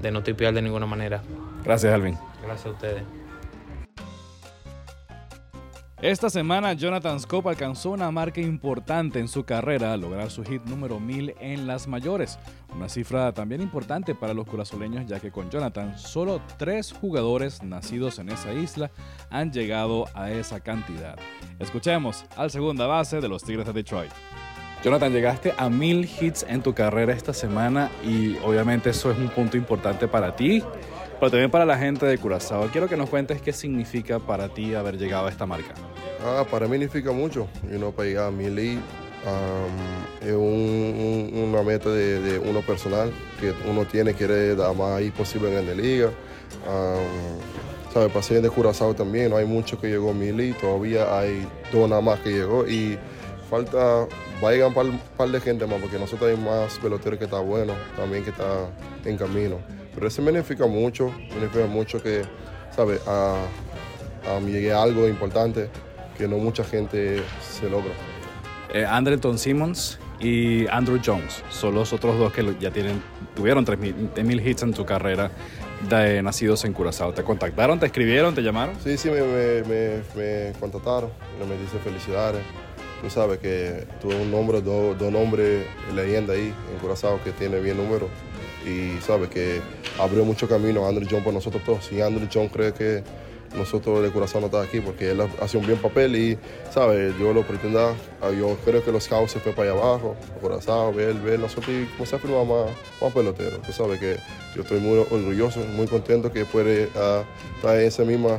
de 0.00 0.10
no 0.10 0.22
tipear 0.22 0.52
de 0.52 0.62
ninguna 0.62 0.86
manera. 0.86 1.22
Gracias, 1.64 1.92
Alvin. 1.92 2.18
Gracias 2.42 2.66
a 2.66 2.70
ustedes. 2.70 3.02
Esta 6.00 6.30
semana 6.30 6.74
Jonathan 6.74 7.18
Scope 7.18 7.48
alcanzó 7.48 7.90
una 7.90 8.08
marca 8.12 8.40
importante 8.40 9.18
en 9.18 9.26
su 9.26 9.42
carrera 9.42 9.92
al 9.92 10.00
lograr 10.02 10.30
su 10.30 10.44
hit 10.44 10.62
número 10.64 11.00
1000 11.00 11.34
en 11.40 11.66
las 11.66 11.88
mayores, 11.88 12.38
una 12.72 12.88
cifra 12.88 13.32
también 13.32 13.60
importante 13.60 14.14
para 14.14 14.32
los 14.32 14.46
curazoleños 14.46 15.06
ya 15.06 15.18
que 15.18 15.32
con 15.32 15.50
Jonathan 15.50 15.98
solo 15.98 16.40
tres 16.56 16.92
jugadores 16.92 17.64
nacidos 17.64 18.20
en 18.20 18.28
esa 18.28 18.52
isla 18.52 18.92
han 19.28 19.50
llegado 19.50 20.04
a 20.14 20.30
esa 20.30 20.60
cantidad. 20.60 21.18
Escuchemos 21.58 22.24
al 22.36 22.52
segunda 22.52 22.86
base 22.86 23.20
de 23.20 23.28
los 23.28 23.42
Tigres 23.42 23.66
de 23.66 23.72
Detroit. 23.72 24.12
Jonathan, 24.84 25.12
llegaste 25.12 25.52
a 25.58 25.68
mil 25.68 26.08
hits 26.20 26.46
en 26.48 26.62
tu 26.62 26.74
carrera 26.74 27.12
esta 27.12 27.32
semana 27.32 27.90
y 28.04 28.36
obviamente 28.44 28.90
eso 28.90 29.10
es 29.10 29.18
un 29.18 29.30
punto 29.30 29.56
importante 29.56 30.06
para 30.06 30.36
ti, 30.36 30.62
pero 31.18 31.30
también 31.30 31.50
para 31.50 31.64
la 31.66 31.78
gente 31.78 32.06
de 32.06 32.18
Curazao. 32.18 32.68
Quiero 32.68 32.88
que 32.88 32.96
nos 32.96 33.08
cuentes 33.10 33.42
qué 33.42 33.52
significa 33.52 34.18
para 34.18 34.48
ti 34.48 34.74
haber 34.74 34.98
llegado 34.98 35.26
a 35.26 35.30
esta 35.30 35.46
marca. 35.46 35.74
Ah, 36.24 36.44
para 36.50 36.66
mí 36.66 36.72
significa 36.72 37.12
mucho, 37.12 37.48
you 37.70 37.78
know, 37.78 37.92
para 37.92 38.08
llegar 38.08 38.24
a. 38.26 38.30
Um, 39.18 40.26
es 40.26 40.32
un, 40.32 41.30
un, 41.34 41.42
una 41.50 41.62
meta 41.64 41.90
de, 41.90 42.38
uno 42.38 42.60
personal 42.62 43.10
que 43.40 43.52
uno 43.68 43.84
tiene, 43.84 44.14
quiere 44.14 44.54
dar 44.54 44.74
más 44.76 44.98
ahí 44.98 45.10
posible 45.10 45.58
en 45.58 45.66
la 45.66 45.74
liga. 45.74 46.06
Um, 46.06 47.92
¿sabe? 47.92 48.08
Para 48.08 48.22
ser 48.22 48.42
de 48.42 48.48
Curazao 48.48 48.94
también, 48.94 49.30
no 49.30 49.36
hay 49.36 49.44
mucho 49.44 49.80
que 49.80 49.88
llegó 49.88 50.10
a 50.10 50.14
mil 50.14 50.40
y 50.40 50.52
todavía 50.52 51.18
hay 51.18 51.46
dos 51.72 51.88
nada 51.88 52.00
más 52.00 52.20
que 52.20 52.30
llegó 52.30 52.66
y 52.66 52.96
falta, 53.50 54.06
va 54.42 54.48
a 54.48 54.52
llegar 54.52 54.68
un 54.68 55.00
par, 55.16 55.28
de 55.28 55.40
gente 55.40 55.66
más 55.66 55.80
porque 55.80 55.98
nosotros 55.98 56.30
hay 56.30 56.36
más 56.36 56.78
peloteros 56.78 57.18
que 57.18 57.24
está 57.24 57.40
bueno, 57.40 57.72
también 57.96 58.22
que 58.24 58.30
está 58.30 58.68
en 59.04 59.16
camino. 59.16 59.58
Pero 59.98 60.06
eso 60.06 60.22
me 60.22 60.30
significa 60.30 60.64
mucho, 60.64 61.10
me 61.10 61.28
significa 61.28 61.66
mucho 61.66 62.00
que, 62.00 62.22
¿sabe? 62.70 63.00
A, 63.04 63.42
a 64.32 64.38
mí 64.38 64.52
llegué 64.52 64.72
a 64.72 64.80
algo 64.80 65.08
importante 65.08 65.68
que 66.16 66.28
no 66.28 66.38
mucha 66.38 66.62
gente 66.62 67.20
se 67.40 67.68
logra. 67.68 67.90
Eh, 68.72 68.86
Andrelton 68.88 69.36
Simmons 69.40 69.98
y 70.20 70.68
Andrew 70.68 71.00
Jones 71.04 71.42
son 71.50 71.74
los 71.74 71.92
otros 71.92 72.16
dos 72.16 72.32
que 72.32 72.44
ya 72.60 72.70
tienen, 72.70 73.02
tuvieron 73.34 73.66
3.000 73.66 74.46
hits 74.46 74.62
en 74.62 74.72
su 74.72 74.84
carrera 74.84 75.32
de 75.88 76.22
nacidos 76.22 76.64
en 76.64 76.74
Curazao. 76.74 77.12
¿Te 77.12 77.24
contactaron, 77.24 77.80
te 77.80 77.86
escribieron, 77.86 78.36
te 78.36 78.42
llamaron? 78.42 78.76
Sí, 78.84 78.96
sí, 78.96 79.10
me, 79.10 79.20
me, 79.22 79.62
me, 79.62 80.02
me 80.14 80.52
contactaron, 80.60 81.10
me 81.40 81.56
dicen 81.56 81.80
felicidades. 81.82 82.42
Tú 83.02 83.10
sabes 83.10 83.38
que 83.38 83.84
tuve 84.00 84.14
un 84.14 84.30
nombre, 84.30 84.62
dos 84.62 84.96
do 84.96 85.10
nombres 85.10 85.66
leyenda 85.92 86.34
ahí 86.34 86.54
en 86.72 86.78
Curazao 86.80 87.20
que 87.24 87.32
tiene 87.32 87.58
bien 87.58 87.76
número 87.76 88.08
y 88.66 89.00
sabes 89.00 89.28
que 89.28 89.60
abrió 89.98 90.24
mucho 90.24 90.48
camino 90.48 90.84
a 90.84 90.88
Andrew 90.88 91.06
Jones 91.08 91.24
por 91.24 91.34
nosotros 91.34 91.62
todos. 91.64 91.84
Si 91.84 92.00
Andrew 92.00 92.28
Jones 92.32 92.50
cree 92.52 92.72
que 92.72 93.02
nosotros 93.56 94.02
de 94.02 94.10
Curazao 94.10 94.40
no 94.40 94.46
está 94.46 94.62
aquí 94.62 94.80
porque 94.80 95.10
él 95.10 95.22
hace 95.40 95.56
un 95.56 95.66
bien 95.66 95.78
papel 95.78 96.16
y, 96.16 96.38
¿sabes? 96.70 97.14
Yo 97.18 97.32
lo 97.32 97.42
pretendía, 97.42 97.94
ah, 98.20 98.30
yo 98.30 98.56
creo 98.64 98.84
que 98.84 98.92
los 98.92 99.04
scouts 99.04 99.32
se 99.32 99.40
fue 99.40 99.52
para 99.52 99.72
allá 99.72 99.80
abajo, 99.80 100.16
Curazao, 100.40 100.92
ver, 100.92 101.14
ver 101.14 101.40
nosotros 101.40 101.68
y 101.68 101.86
comenzar 101.92 102.18
a 102.18 102.22
firmar 102.22 102.46
más, 102.46 102.70
más 103.00 103.12
peloteros. 103.12 103.62
Tú 103.62 103.72
sabes 103.72 103.98
que 103.98 104.16
yo 104.54 104.62
estoy 104.62 104.80
muy 104.80 104.98
orgulloso, 104.98 105.60
muy 105.60 105.86
contento 105.86 106.30
que 106.32 106.44
puede 106.44 106.86
uh, 106.86 107.24
estar 107.56 107.78
en 107.78 107.86
esa 107.86 108.04
misma 108.04 108.34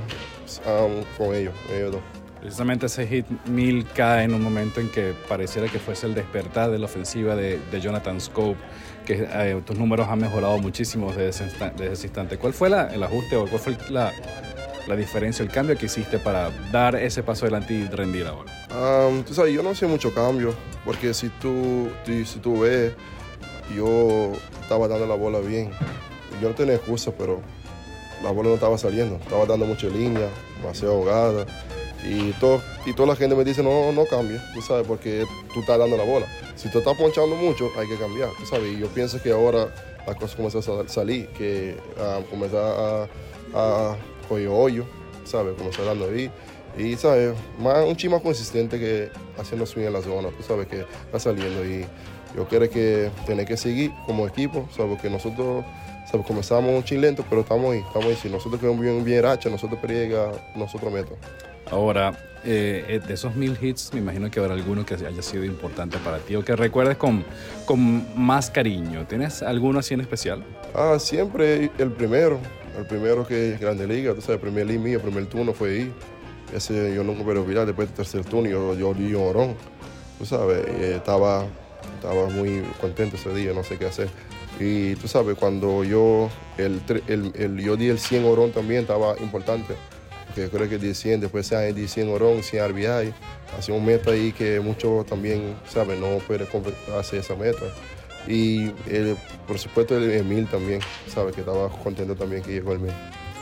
um, 0.66 1.04
con 1.18 1.36
ellos, 1.36 1.54
ellos 1.74 1.94
dos. 1.94 2.19
Precisamente 2.42 2.86
ese 2.86 3.06
hit 3.06 3.26
mil 3.48 3.86
cae 3.94 4.24
en 4.24 4.34
un 4.34 4.42
momento 4.42 4.80
en 4.80 4.90
que 4.90 5.14
pareciera 5.28 5.68
que 5.68 5.78
fuese 5.78 6.08
el 6.08 6.16
despertar 6.16 6.72
de 6.72 6.80
la 6.80 6.86
ofensiva 6.86 7.36
de, 7.36 7.60
de 7.72 7.82
Jonathan 7.82 8.22
Scope, 8.22 8.58
que 9.06 9.28
eh, 9.30 9.62
tus 9.66 9.78
números 9.78 10.08
han 10.08 10.20
mejorado 10.20 10.58
muchísimo 10.58 11.12
desde 11.12 11.30
ese, 11.30 11.44
desde 11.76 11.94
ese 11.94 12.08
instante. 12.08 12.38
¿Cuál 12.38 12.54
fue 12.54 12.70
la, 12.70 12.88
el 12.88 13.04
ajuste 13.04 13.36
o 13.36 13.46
cuál 13.46 13.60
fue 13.60 13.78
la, 13.90 14.14
la, 14.88 14.96
diferencia, 14.96 15.44
el 15.44 15.52
cambio 15.52 15.78
que 15.78 15.88
hiciste 15.88 16.18
para 16.18 16.50
dar 16.72 16.96
ese 16.96 17.24
paso 17.24 17.46
adelante 17.46 17.74
y 17.74 17.88
rendir 17.88 18.26
ahora? 18.26 18.52
Um, 18.70 19.24
tú 19.24 19.34
sabes, 19.34 19.54
yo 19.54 19.62
no 19.62 19.72
hacía 19.72 19.90
mucho 19.90 20.14
cambio, 20.14 20.54
porque 20.86 21.14
si 21.14 21.28
tú, 21.42 21.90
si 22.06 22.40
tú 22.40 22.62
ves, 22.62 22.94
yo 23.76 24.32
estaba 24.62 24.88
dando 24.88 25.06
la 25.08 25.16
bola 25.16 25.40
bien. 25.40 25.72
Yo 26.42 26.48
no 26.48 26.56
tenía 26.56 26.76
excusa, 26.76 27.12
pero 27.18 27.42
la 28.24 28.32
bola 28.32 28.50
no 28.50 28.56
estaba 28.56 28.78
saliendo. 28.78 29.16
Estaba 29.16 29.46
dando 29.46 29.66
mucha 29.66 29.88
línea, 29.88 30.30
demasiado 30.62 30.94
ahogada. 30.94 31.46
Y, 32.04 32.32
todo, 32.34 32.62
y 32.86 32.94
toda 32.94 33.10
la 33.10 33.16
gente 33.16 33.36
me 33.36 33.44
dice, 33.44 33.62
no, 33.62 33.92
no 33.92 34.06
cambia, 34.06 34.42
tú 34.54 34.62
sabes, 34.62 34.88
porque 34.88 35.26
tú 35.54 35.60
estás 35.60 35.78
dando 35.78 35.98
la 35.98 36.04
bola. 36.04 36.26
Si 36.56 36.70
tú 36.70 36.80
estás 36.80 36.98
ponchando 36.98 37.36
mucho, 37.36 37.70
hay 37.78 37.88
que 37.88 37.98
cambiar, 37.98 38.30
tú 38.40 38.46
sabes. 38.46 38.74
Y 38.74 38.80
yo 38.80 38.88
pienso 38.88 39.22
que 39.22 39.32
ahora 39.32 39.74
las 40.08 40.16
cosas 40.16 40.36
comienzan 40.36 40.86
a 40.86 40.88
salir, 40.88 41.28
que 41.30 41.76
a 42.00 42.22
comenzar 42.30 42.62
a, 42.64 43.08
a 43.54 43.98
coger 44.28 44.48
hoyo, 44.48 44.86
¿sabes? 45.26 45.56
Comenzar 45.58 45.86
dando 45.86 46.06
ahí. 46.06 46.32
Y, 46.78 46.96
¿sabes? 46.96 47.34
Más, 47.60 47.86
un 47.86 47.96
chi 47.96 48.08
más 48.08 48.22
consistente 48.22 48.80
que 48.80 49.10
haciendo 49.38 49.66
swing 49.66 49.86
en 49.86 49.94
la 49.94 50.02
zona, 50.02 50.30
tú 50.30 50.44
sabes 50.44 50.68
que 50.68 50.86
está 51.06 51.20
saliendo. 51.20 51.66
Y 51.66 51.86
yo 52.36 52.48
creo 52.48 52.70
que 52.70 53.12
tener 53.26 53.46
que 53.46 53.58
seguir 53.58 53.92
como 54.06 54.28
equipo, 54.28 54.68
¿sabes? 54.76 54.92
Porque 54.92 55.10
nosotros 55.10 55.66
¿sabes? 56.10 56.26
comenzamos 56.26 56.72
un 56.72 56.84
chin 56.84 57.02
lento, 57.02 57.26
pero 57.30 57.42
estamos 57.42 57.74
ahí, 57.74 57.80
estamos 57.80 58.06
ahí. 58.06 58.16
Si 58.16 58.30
nosotros 58.30 58.60
queremos 58.60 58.82
bien, 58.82 59.04
bien 59.04 59.24
racha, 59.24 59.50
nosotros 59.50 59.80
periega, 59.80 60.32
nosotros 60.56 60.92
meto. 60.92 61.18
Ahora, 61.72 62.18
eh, 62.46 63.02
de 63.06 63.14
esos 63.14 63.36
mil 63.36 63.58
hits, 63.62 63.94
me 63.94 64.00
imagino 64.00 64.32
que 64.32 64.40
habrá 64.40 64.54
alguno 64.54 64.86
que 64.86 64.94
haya 64.96 65.22
sido 65.22 65.44
importante 65.44 65.98
para 65.98 66.20
ti 66.20 66.36
o 66.36 66.44
que 66.44 66.56
recuerdes 66.56 66.98
con, 66.98 67.24
con 67.66 68.06
más 68.16 68.50
cariño. 68.50 69.06
¿Tienes 69.08 69.44
alguno 69.44 69.80
así 69.80 69.94
en 69.94 70.02
especial? 70.02 70.44
Ah, 70.74 70.98
siempre 71.00 71.70
el 71.78 71.92
primero. 71.92 72.40
El 72.78 72.86
primero 72.86 73.28
que 73.28 73.54
es 73.54 73.60
Grande 73.60 73.86
Liga, 73.88 74.14
tú 74.14 74.22
sabes, 74.22 74.36
el 74.36 74.42
primer 74.42 74.66
league 74.66 74.82
mío, 74.82 74.98
el 74.98 75.04
primer 75.04 75.26
turno 75.26 75.54
fue 75.54 75.70
ahí. 75.70 75.94
Ese 76.56 76.96
yo 76.96 77.04
nunca 77.04 77.24
me 77.24 77.34
lo 77.34 77.42
olvidar, 77.42 77.66
después 77.66 77.90
del 77.90 77.98
tercer 77.98 78.24
turno 78.24 78.50
yo, 78.50 78.74
yo 78.74 78.94
di 78.94 79.14
un 79.14 79.28
orón. 79.28 79.56
Tú 80.18 80.26
sabes, 80.26 80.66
estaba, 80.68 81.46
estaba 81.96 82.30
muy 82.30 82.64
contento 82.80 83.18
ese 83.18 83.34
día, 83.34 83.54
no 83.54 83.64
sé 83.64 83.78
qué 83.78 83.88
hacer. 83.88 84.10
Y 84.60 84.96
tú 84.96 85.08
sabes, 85.08 85.38
cuando 85.38 85.84
yo, 85.84 86.30
el, 86.58 86.82
el, 87.08 87.32
el 87.36 87.60
yo 87.60 87.76
di 87.76 87.90
el 87.90 88.00
100 88.00 88.26
orón 88.26 88.52
también, 88.52 88.82
estaba 88.82 89.18
importante 89.20 89.76
que 90.36 90.50
creo 90.50 90.70
que 90.70 90.78
de 90.78 90.94
100, 90.94 91.22
después 91.22 91.48
se 91.48 91.56
de 91.56 91.88
100 91.88 92.10
Orón, 92.10 92.44
100 92.44 92.70
RBI. 92.70 93.14
Hace 93.58 93.72
un 93.72 93.86
meta 93.86 94.12
ahí 94.12 94.32
que 94.32 94.60
muchos 94.60 95.06
también, 95.06 95.56
¿saben? 95.68 96.00
No 96.00 96.20
pueden 96.20 96.48
hacer 96.98 97.20
esa 97.20 97.36
meta. 97.36 97.66
Y 98.28 98.70
por 99.48 99.58
supuesto 99.58 99.98
el 99.98 100.12
Emil 100.12 100.48
también, 100.48 100.82
¿sabe? 101.08 101.32
Que 101.32 101.42
estaba 101.42 101.70
contento 101.70 102.16
también 102.16 102.44
que 102.44 102.52
llegó 102.52 102.74
el 102.74 102.80
Emil. 102.80 102.94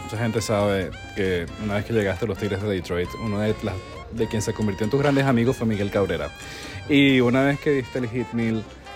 Mucha 0.04 0.18
gente 0.18 0.42
sabe 0.42 0.92
que 1.16 1.46
una 1.64 1.76
vez 1.76 1.86
que 1.86 1.94
llegaste 1.94 2.26
a 2.26 2.28
los 2.30 2.38
Tigres 2.38 2.62
de 2.62 2.70
Detroit, 2.70 3.10
uno 3.26 3.40
de, 3.40 3.54
las, 3.64 3.76
de 4.14 4.28
quien 4.28 4.42
se 4.42 4.54
convirtió 4.54 4.86
en 4.86 4.92
tus 4.92 5.02
grandes 5.02 5.26
amigos 5.26 5.58
fue 5.58 5.68
Miguel 5.68 5.92
Cabrera. 5.92 6.30
Y 6.88 7.20
una 7.20 7.44
vez 7.44 7.60
que 7.60 7.72
diste 7.72 8.00
el 8.00 8.08
hit 8.08 8.28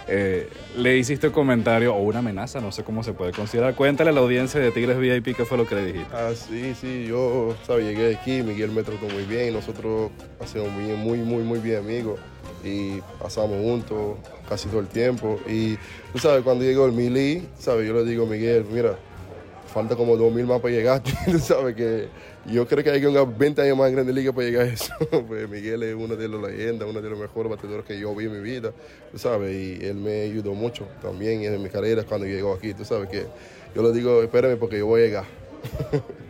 eh, 0.08 0.50
le 0.77 0.98
hiciste 0.98 1.27
un 1.27 1.34
comentario 1.34 1.93
o 1.96 2.01
una 2.01 2.20
amenaza, 2.20 2.60
no 2.60 2.72
sé 2.72 2.84
cómo 2.84 3.03
se 3.03 3.13
puede 3.13 3.31
considerar. 3.31 3.75
Cuéntale 3.75 4.10
a 4.10 4.13
la 4.13 4.20
audiencia 4.22 4.60
de 4.60 4.72
Tigres 4.72 4.98
VIP 4.98 5.36
qué 5.36 5.46
fue 5.46 5.58
lo 5.58 5.65
que 5.67 5.75
le 5.75 5.86
dijiste. 5.86 6.13
Ah, 6.13 6.31
sí, 6.36 6.74
sí, 6.79 7.05
yo 7.08 7.55
¿sabes? 7.65 7.86
llegué 7.86 8.15
aquí, 8.15 8.41
Miguel 8.43 8.72
me 8.72 8.84
trató 8.84 9.05
muy 9.08 9.24
bien, 9.24 9.53
nosotros 9.53 10.12
hacemos 10.39 10.70
muy, 10.72 10.93
muy, 10.96 11.17
muy, 11.20 11.43
muy 11.43 11.60
bien 11.60 11.77
amigos 11.79 12.20
y 12.63 13.00
pasamos 13.20 13.58
juntos 13.58 14.17
casi 14.48 14.67
todo 14.70 14.79
el 14.81 14.88
tiempo. 14.88 15.39
Y 15.48 15.77
tú 16.12 16.20
sabes, 16.20 16.43
cuando 16.43 16.63
llegó 16.63 16.86
el 16.86 16.91
Mili, 16.91 17.48
¿sabes? 17.58 17.88
yo 17.88 17.93
le 17.93 18.03
digo 18.03 18.25
Miguel, 18.25 18.65
mira, 18.72 18.98
falta 19.72 19.96
como 19.96 20.16
2.000 20.16 20.46
más 20.46 20.60
para 20.62 20.74
llegar, 20.74 21.01
tú 21.25 21.40
sabes 21.40 21.75
que 21.75 22.10
yo 22.46 22.68
creo 22.68 22.84
que 22.84 22.92
hay 22.92 23.01
que 23.01 23.08
unos 23.08 23.38
20 23.38 23.62
años 23.62 23.78
más 23.78 23.88
en 23.90 23.96
Grande 23.96 24.13
Liga 24.13 24.34
para 24.34 24.48
llegar 24.48 24.68
a 24.68 24.70
eso. 24.70 24.94
pues 25.28 25.50
Miguel 25.50 25.84
es 25.84 25.96
uno 25.96 26.16
de 26.16 26.28
las 26.28 26.42
leyendas, 26.42 26.88
uno 26.90 27.01
de 27.01 27.10
los 27.10 27.18
mejores 27.18 27.50
bateadores 27.50 27.86
que 27.86 28.00
yo 28.00 28.13
vi 28.16 28.25
en 28.25 28.34
mi 28.34 28.42
vida, 28.42 28.72
tú 29.12 29.18
sabes, 29.18 29.56
y 29.56 29.86
él 29.86 29.96
me 29.96 30.22
ayudó 30.24 30.54
mucho 30.54 30.88
también 31.01 31.44
en 31.44 31.62
mi 31.62 31.70
carrera 31.70 32.04
cuando 32.04 32.28
llegó 32.28 32.54
aquí, 32.54 32.74
tú 32.74 32.84
sabes 32.84 33.10
que 33.10 33.25
yo 33.74 33.82
le 33.82 33.94
digo, 33.94 34.22
espérame 34.22 34.58
porque 34.58 34.78
yo 34.78 34.86
voy 34.86 35.01
a 35.01 35.06
llegar. 35.06 35.25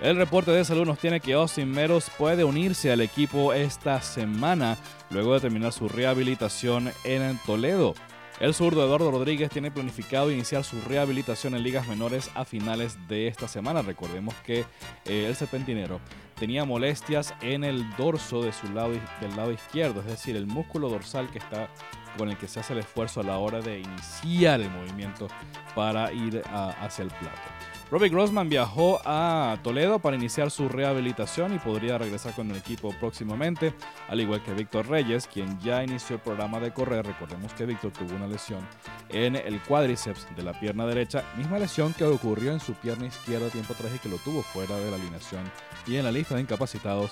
El 0.00 0.16
reporte 0.16 0.50
de 0.50 0.64
salud 0.64 0.86
nos 0.86 0.98
tiene 0.98 1.20
que 1.20 1.34
Austin 1.34 1.70
Meros 1.70 2.10
puede 2.16 2.42
unirse 2.42 2.90
al 2.90 3.02
equipo 3.02 3.52
esta 3.52 4.00
semana 4.00 4.78
luego 5.10 5.34
de 5.34 5.40
terminar 5.40 5.74
su 5.74 5.90
rehabilitación 5.90 6.90
en 7.04 7.38
Toledo. 7.44 7.92
El 8.40 8.54
zurdo 8.54 8.82
Eduardo 8.82 9.10
Rodríguez 9.10 9.50
tiene 9.50 9.70
planificado 9.70 10.32
iniciar 10.32 10.64
su 10.64 10.80
rehabilitación 10.80 11.54
en 11.54 11.62
ligas 11.62 11.86
menores 11.86 12.30
a 12.34 12.46
finales 12.46 12.96
de 13.06 13.28
esta 13.28 13.46
semana. 13.46 13.82
Recordemos 13.82 14.34
que 14.46 14.60
eh, 15.04 15.26
el 15.28 15.36
serpentinero 15.36 16.00
tenía 16.38 16.64
molestias 16.64 17.34
en 17.42 17.64
el 17.64 17.84
dorso 17.96 18.42
de 18.42 18.54
su 18.54 18.72
lado, 18.72 18.92
del 19.20 19.36
lado 19.36 19.52
izquierdo, 19.52 20.00
es 20.00 20.06
decir, 20.06 20.36
el 20.36 20.46
músculo 20.46 20.88
dorsal 20.88 21.30
que 21.30 21.38
está 21.38 21.68
con 22.16 22.30
el 22.30 22.38
que 22.38 22.48
se 22.48 22.60
hace 22.60 22.72
el 22.72 22.78
esfuerzo 22.78 23.20
a 23.20 23.24
la 23.24 23.36
hora 23.36 23.60
de 23.60 23.80
iniciar 23.80 24.62
el 24.62 24.70
movimiento 24.70 25.28
para 25.74 26.10
ir 26.10 26.42
hacia 26.48 27.02
el 27.02 27.10
plato. 27.10 27.42
Robbie 27.90 28.08
Grossman 28.08 28.48
viajó 28.48 29.00
a 29.04 29.58
Toledo 29.64 29.98
para 29.98 30.14
iniciar 30.14 30.52
su 30.52 30.68
rehabilitación 30.68 31.56
y 31.56 31.58
podría 31.58 31.98
regresar 31.98 32.32
con 32.34 32.48
el 32.48 32.56
equipo 32.56 32.94
próximamente, 33.00 33.74
al 34.08 34.20
igual 34.20 34.44
que 34.44 34.54
Víctor 34.54 34.86
Reyes, 34.86 35.26
quien 35.26 35.58
ya 35.58 35.82
inició 35.82 36.14
el 36.14 36.22
programa 36.22 36.60
de 36.60 36.72
correr. 36.72 37.04
Recordemos 37.04 37.52
que 37.52 37.66
Víctor 37.66 37.90
tuvo 37.90 38.14
una 38.14 38.28
lesión 38.28 38.60
en 39.08 39.34
el 39.34 39.60
cuádriceps 39.62 40.28
de 40.36 40.42
la 40.44 40.58
pierna 40.60 40.86
derecha, 40.86 41.24
misma 41.36 41.58
lesión 41.58 41.92
que 41.92 42.04
ocurrió 42.04 42.52
en 42.52 42.60
su 42.60 42.74
pierna 42.74 43.06
izquierda 43.06 43.48
tiempo 43.48 43.72
atrás 43.72 43.90
y 43.92 43.98
que 43.98 44.08
lo 44.08 44.18
tuvo 44.18 44.42
fuera 44.42 44.76
de 44.76 44.88
la 44.88 44.96
alineación 44.96 45.42
y 45.84 45.96
en 45.96 46.04
la 46.04 46.12
lista 46.12 46.36
de 46.36 46.42
incapacitados 46.42 47.10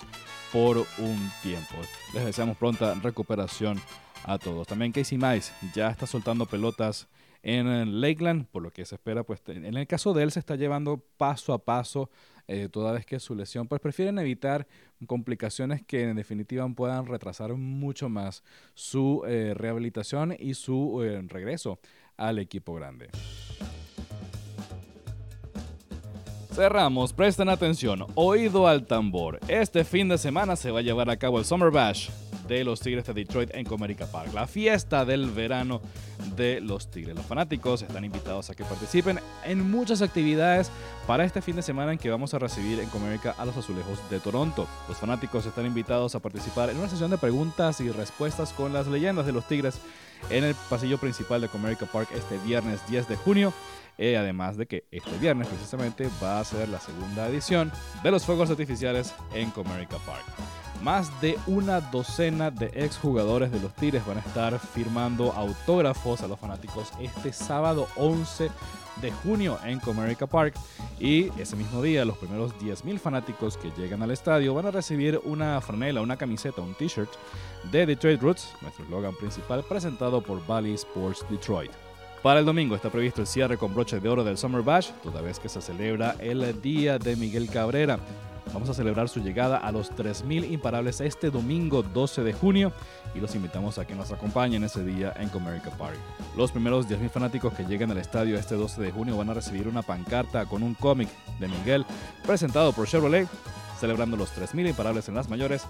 por 0.52 0.78
un 0.78 1.30
tiempo. 1.42 1.74
Les 2.14 2.24
deseamos 2.24 2.56
pronta 2.56 2.94
recuperación 2.94 3.80
a 4.24 4.38
todos. 4.38 4.66
También 4.66 4.92
Casey 4.92 5.18
Mice 5.18 5.52
ya 5.74 5.90
está 5.90 6.06
soltando 6.06 6.46
pelotas 6.46 7.08
en 7.42 8.00
Lakeland, 8.00 8.46
por 8.46 8.62
lo 8.62 8.70
que 8.70 8.84
se 8.84 8.96
espera, 8.96 9.22
pues 9.22 9.40
en 9.46 9.76
el 9.76 9.86
caso 9.86 10.12
de 10.12 10.24
él 10.24 10.32
se 10.32 10.40
está 10.40 10.56
llevando 10.56 11.02
paso 11.16 11.52
a 11.52 11.64
paso, 11.64 12.10
eh, 12.46 12.68
toda 12.70 12.92
vez 12.92 13.06
que 13.06 13.20
su 13.20 13.34
lesión, 13.34 13.68
pues 13.68 13.80
prefieren 13.80 14.18
evitar 14.18 14.66
complicaciones 15.06 15.82
que 15.84 16.02
en 16.02 16.16
definitiva 16.16 16.68
puedan 16.70 17.06
retrasar 17.06 17.54
mucho 17.54 18.08
más 18.08 18.42
su 18.74 19.22
eh, 19.26 19.54
rehabilitación 19.54 20.34
y 20.38 20.54
su 20.54 21.02
eh, 21.02 21.22
regreso 21.28 21.78
al 22.16 22.38
equipo 22.38 22.74
grande. 22.74 23.08
Cerramos, 26.52 27.12
presten 27.12 27.48
atención, 27.48 28.04
oído 28.16 28.66
al 28.66 28.86
tambor. 28.86 29.38
Este 29.46 29.84
fin 29.84 30.08
de 30.08 30.18
semana 30.18 30.56
se 30.56 30.72
va 30.72 30.80
a 30.80 30.82
llevar 30.82 31.08
a 31.08 31.16
cabo 31.16 31.38
el 31.38 31.44
Summer 31.44 31.70
Bash 31.70 32.10
de 32.48 32.64
los 32.64 32.80
Tigres 32.80 33.04
de 33.04 33.14
Detroit 33.14 33.50
en 33.54 33.64
Comerica 33.64 34.06
Park, 34.06 34.32
la 34.32 34.46
fiesta 34.46 35.04
del 35.04 35.30
verano 35.30 35.80
de 36.36 36.60
los 36.60 36.90
Tigres. 36.90 37.14
Los 37.14 37.26
fanáticos 37.26 37.82
están 37.82 38.04
invitados 38.04 38.50
a 38.50 38.54
que 38.54 38.64
participen 38.64 39.20
en 39.44 39.70
muchas 39.70 40.02
actividades 40.02 40.70
para 41.06 41.24
este 41.24 41.42
fin 41.42 41.56
de 41.56 41.62
semana 41.62 41.92
en 41.92 41.98
que 41.98 42.10
vamos 42.10 42.34
a 42.34 42.38
recibir 42.38 42.80
en 42.80 42.88
Comerica 42.88 43.34
a 43.38 43.44
los 43.44 43.56
Azulejos 43.56 43.98
de 44.10 44.18
Toronto. 44.18 44.66
Los 44.88 44.96
fanáticos 44.96 45.46
están 45.46 45.66
invitados 45.66 46.14
a 46.14 46.20
participar 46.20 46.70
en 46.70 46.78
una 46.78 46.88
sesión 46.88 47.10
de 47.10 47.18
preguntas 47.18 47.80
y 47.80 47.90
respuestas 47.90 48.52
con 48.52 48.72
las 48.72 48.86
leyendas 48.86 49.26
de 49.26 49.32
los 49.32 49.46
Tigres 49.46 49.80
en 50.30 50.44
el 50.44 50.54
pasillo 50.68 50.98
principal 50.98 51.40
de 51.40 51.48
Comerica 51.48 51.86
Park 51.86 52.08
este 52.14 52.38
viernes 52.38 52.80
10 52.88 53.08
de 53.08 53.16
junio. 53.16 53.52
Eh, 54.00 54.16
además 54.16 54.56
de 54.56 54.66
que 54.66 54.84
este 54.92 55.18
viernes 55.18 55.48
precisamente 55.48 56.08
va 56.22 56.38
a 56.38 56.44
ser 56.44 56.68
la 56.68 56.78
segunda 56.78 57.26
edición 57.26 57.72
de 58.04 58.12
los 58.12 58.24
Fuegos 58.24 58.48
Artificiales 58.48 59.12
en 59.34 59.50
Comerica 59.50 59.98
Park. 59.98 60.24
Más 60.82 61.20
de 61.20 61.38
una 61.46 61.80
docena 61.80 62.50
de 62.50 62.66
exjugadores 62.72 63.50
de 63.50 63.60
los 63.60 63.74
Tigres 63.74 64.06
van 64.06 64.18
a 64.18 64.20
estar 64.20 64.58
firmando 64.58 65.32
autógrafos 65.32 66.22
a 66.22 66.28
los 66.28 66.38
fanáticos 66.38 66.92
este 67.00 67.32
sábado 67.32 67.88
11 67.96 68.50
de 69.02 69.10
junio 69.10 69.58
en 69.64 69.80
Comerica 69.80 70.26
Park 70.26 70.54
y 71.00 71.30
ese 71.40 71.56
mismo 71.56 71.82
día 71.82 72.04
los 72.04 72.18
primeros 72.18 72.54
10.000 72.58 72.98
fanáticos 72.98 73.56
que 73.56 73.72
llegan 73.76 74.02
al 74.02 74.12
estadio 74.12 74.54
van 74.54 74.66
a 74.66 74.70
recibir 74.70 75.20
una 75.24 75.60
franela, 75.60 76.00
una 76.00 76.16
camiseta, 76.16 76.62
un 76.62 76.74
t-shirt 76.74 77.10
de 77.72 77.86
Detroit 77.86 78.20
Roots, 78.20 78.48
nuestro 78.60 78.84
eslogan 78.84 79.16
principal 79.16 79.64
presentado 79.64 80.20
por 80.20 80.44
Valley 80.46 80.74
Sports 80.74 81.24
Detroit. 81.28 81.72
Para 82.22 82.40
el 82.40 82.46
domingo 82.46 82.74
está 82.74 82.90
previsto 82.90 83.20
el 83.20 83.26
cierre 83.26 83.56
con 83.56 83.74
broche 83.74 84.00
de 84.00 84.08
oro 84.08 84.24
del 84.24 84.38
Summer 84.38 84.62
Bash, 84.62 84.90
toda 85.02 85.22
vez 85.22 85.38
que 85.38 85.48
se 85.48 85.62
celebra 85.62 86.16
el 86.18 86.60
Día 86.60 86.98
de 86.98 87.14
Miguel 87.14 87.48
Cabrera. 87.48 87.98
Vamos 88.52 88.68
a 88.70 88.74
celebrar 88.74 89.08
su 89.08 89.20
llegada 89.20 89.58
a 89.58 89.72
los 89.72 89.92
3.000 89.92 90.50
imparables 90.50 91.00
este 91.00 91.30
domingo 91.30 91.82
12 91.82 92.22
de 92.22 92.32
junio 92.32 92.72
y 93.14 93.20
los 93.20 93.34
invitamos 93.34 93.78
a 93.78 93.86
que 93.86 93.94
nos 93.94 94.12
acompañen 94.12 94.64
ese 94.64 94.84
día 94.84 95.12
en 95.16 95.28
Comerica 95.28 95.70
Party. 95.70 95.98
Los 96.36 96.52
primeros 96.52 96.88
10.000 96.88 97.10
fanáticos 97.10 97.52
que 97.54 97.64
lleguen 97.64 97.90
al 97.90 97.98
estadio 97.98 98.38
este 98.38 98.54
12 98.54 98.80
de 98.80 98.90
junio 98.90 99.16
van 99.16 99.30
a 99.30 99.34
recibir 99.34 99.68
una 99.68 99.82
pancarta 99.82 100.46
con 100.46 100.62
un 100.62 100.74
cómic 100.74 101.08
de 101.38 101.48
Miguel 101.48 101.84
presentado 102.26 102.72
por 102.72 102.86
Chevrolet 102.86 103.28
celebrando 103.78 104.16
los 104.16 104.34
3.000 104.34 104.70
imparables 104.70 105.08
en 105.08 105.14
las 105.14 105.28
mayores 105.28 105.64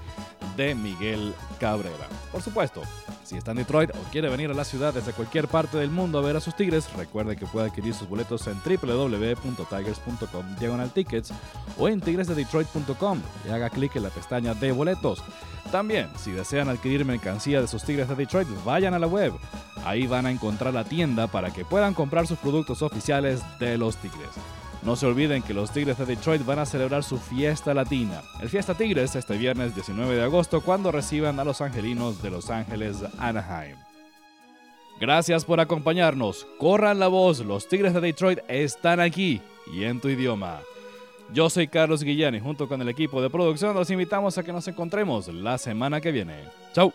de 0.56 0.75
Miguel 0.75 1.35
Cabrera. 1.61 2.08
Por 2.32 2.42
supuesto, 2.42 2.82
si 3.28 3.37
está 3.37 3.50
en 3.50 3.58
Detroit 3.58 3.90
o 3.90 4.11
quiere 4.11 4.30
venir 4.30 4.50
a 4.50 4.54
la 4.54 4.64
ciudad 4.64 4.94
desde 4.94 5.12
cualquier 5.12 5.49
parte 5.49 5.76
del 5.76 5.90
mundo 5.90 6.18
a 6.18 6.23
ver 6.23 6.37
a 6.37 6.40
sus 6.40 6.56
Tigres, 6.56 6.90
recuerde 6.97 7.37
que 7.37 7.44
puede 7.44 7.68
adquirir 7.68 7.92
sus 7.92 8.08
boletos 8.08 8.47
en 8.47 8.58
www.tigers.com 8.64 10.56
diagonal 10.58 10.90
tickets 10.90 11.35
o 11.76 11.88
en 11.88 12.00
tigresdedetroit.com 12.00 13.20
y 13.47 13.50
haga 13.50 13.68
clic 13.68 13.97
en 13.97 14.04
la 14.04 14.11
pestaña 14.11 14.54
de 14.54 14.73
boletos. 14.73 15.23
También, 15.70 16.08
si 16.16 16.30
desean 16.30 16.70
adquirir 16.70 17.04
mercancía 17.04 17.61
de 17.61 17.68
sus 17.68 17.85
Tigres 17.85 18.08
de 18.08 18.14
Detroit, 18.14 18.49
vayan 18.64 18.94
a 18.94 18.99
la 18.99 19.06
web. 19.06 19.35
Ahí 19.85 20.06
van 20.06 20.25
a 20.25 20.30
encontrar 20.30 20.73
la 20.73 20.85
tienda 20.85 21.26
para 21.26 21.50
que 21.50 21.66
puedan 21.66 21.92
comprar 21.92 22.26
sus 22.26 22.38
productos 22.38 22.80
oficiales 22.80 23.42
de 23.58 23.76
los 23.76 23.99
Tigres. 23.99 24.30
No 24.82 24.97
se 24.97 25.06
olviden 25.06 25.42
que 25.42 25.54
los 25.54 25.73
Tigres 25.73 25.99
de 25.99 26.06
Detroit 26.06 26.44
van 26.44 26.61
a 26.61 26.66
celebrar 26.66 27.02
su 27.02 27.18
fiesta 27.18 27.75
latina, 27.75 28.23
el 28.40 28.49
Fiesta 28.49 28.75
Tigres, 28.75 29.16
este 29.16 29.37
viernes 29.37 29.75
19 29.75 30.14
de 30.14 30.23
agosto, 30.23 30.61
cuando 30.61 30.92
reciban 30.92 31.40
a 31.40 31.44
los 31.44 31.61
angelinos 31.61 32.23
de 32.23 32.30
Los 32.30 32.49
Ángeles 32.49 33.04
Anaheim. 33.18 33.76
Gracias 35.00 35.44
por 35.44 35.61
acompañarnos. 35.61 36.47
Corran 36.58 36.99
la 36.99 37.08
voz, 37.08 37.40
los 37.40 37.68
Tigres 37.68 37.94
de 37.94 38.00
Detroit 38.00 38.40
están 38.49 39.00
aquí 39.00 39.40
y 39.73 39.85
en 39.85 40.00
tu 40.00 40.08
idioma. 40.08 40.61
Yo 41.32 41.50
soy 41.50 41.68
Carlos 41.68 42.02
Guillén 42.02 42.35
y 42.35 42.40
junto 42.40 42.68
con 42.68 42.80
el 42.80 42.88
equipo 42.88 43.20
de 43.20 43.30
producción 43.30 43.75
los 43.75 43.90
invitamos 43.90 44.38
a 44.38 44.42
que 44.42 44.52
nos 44.52 44.66
encontremos 44.66 45.28
la 45.28 45.58
semana 45.58 46.00
que 46.00 46.12
viene. 46.12 46.44
¡Chao! 46.73 46.92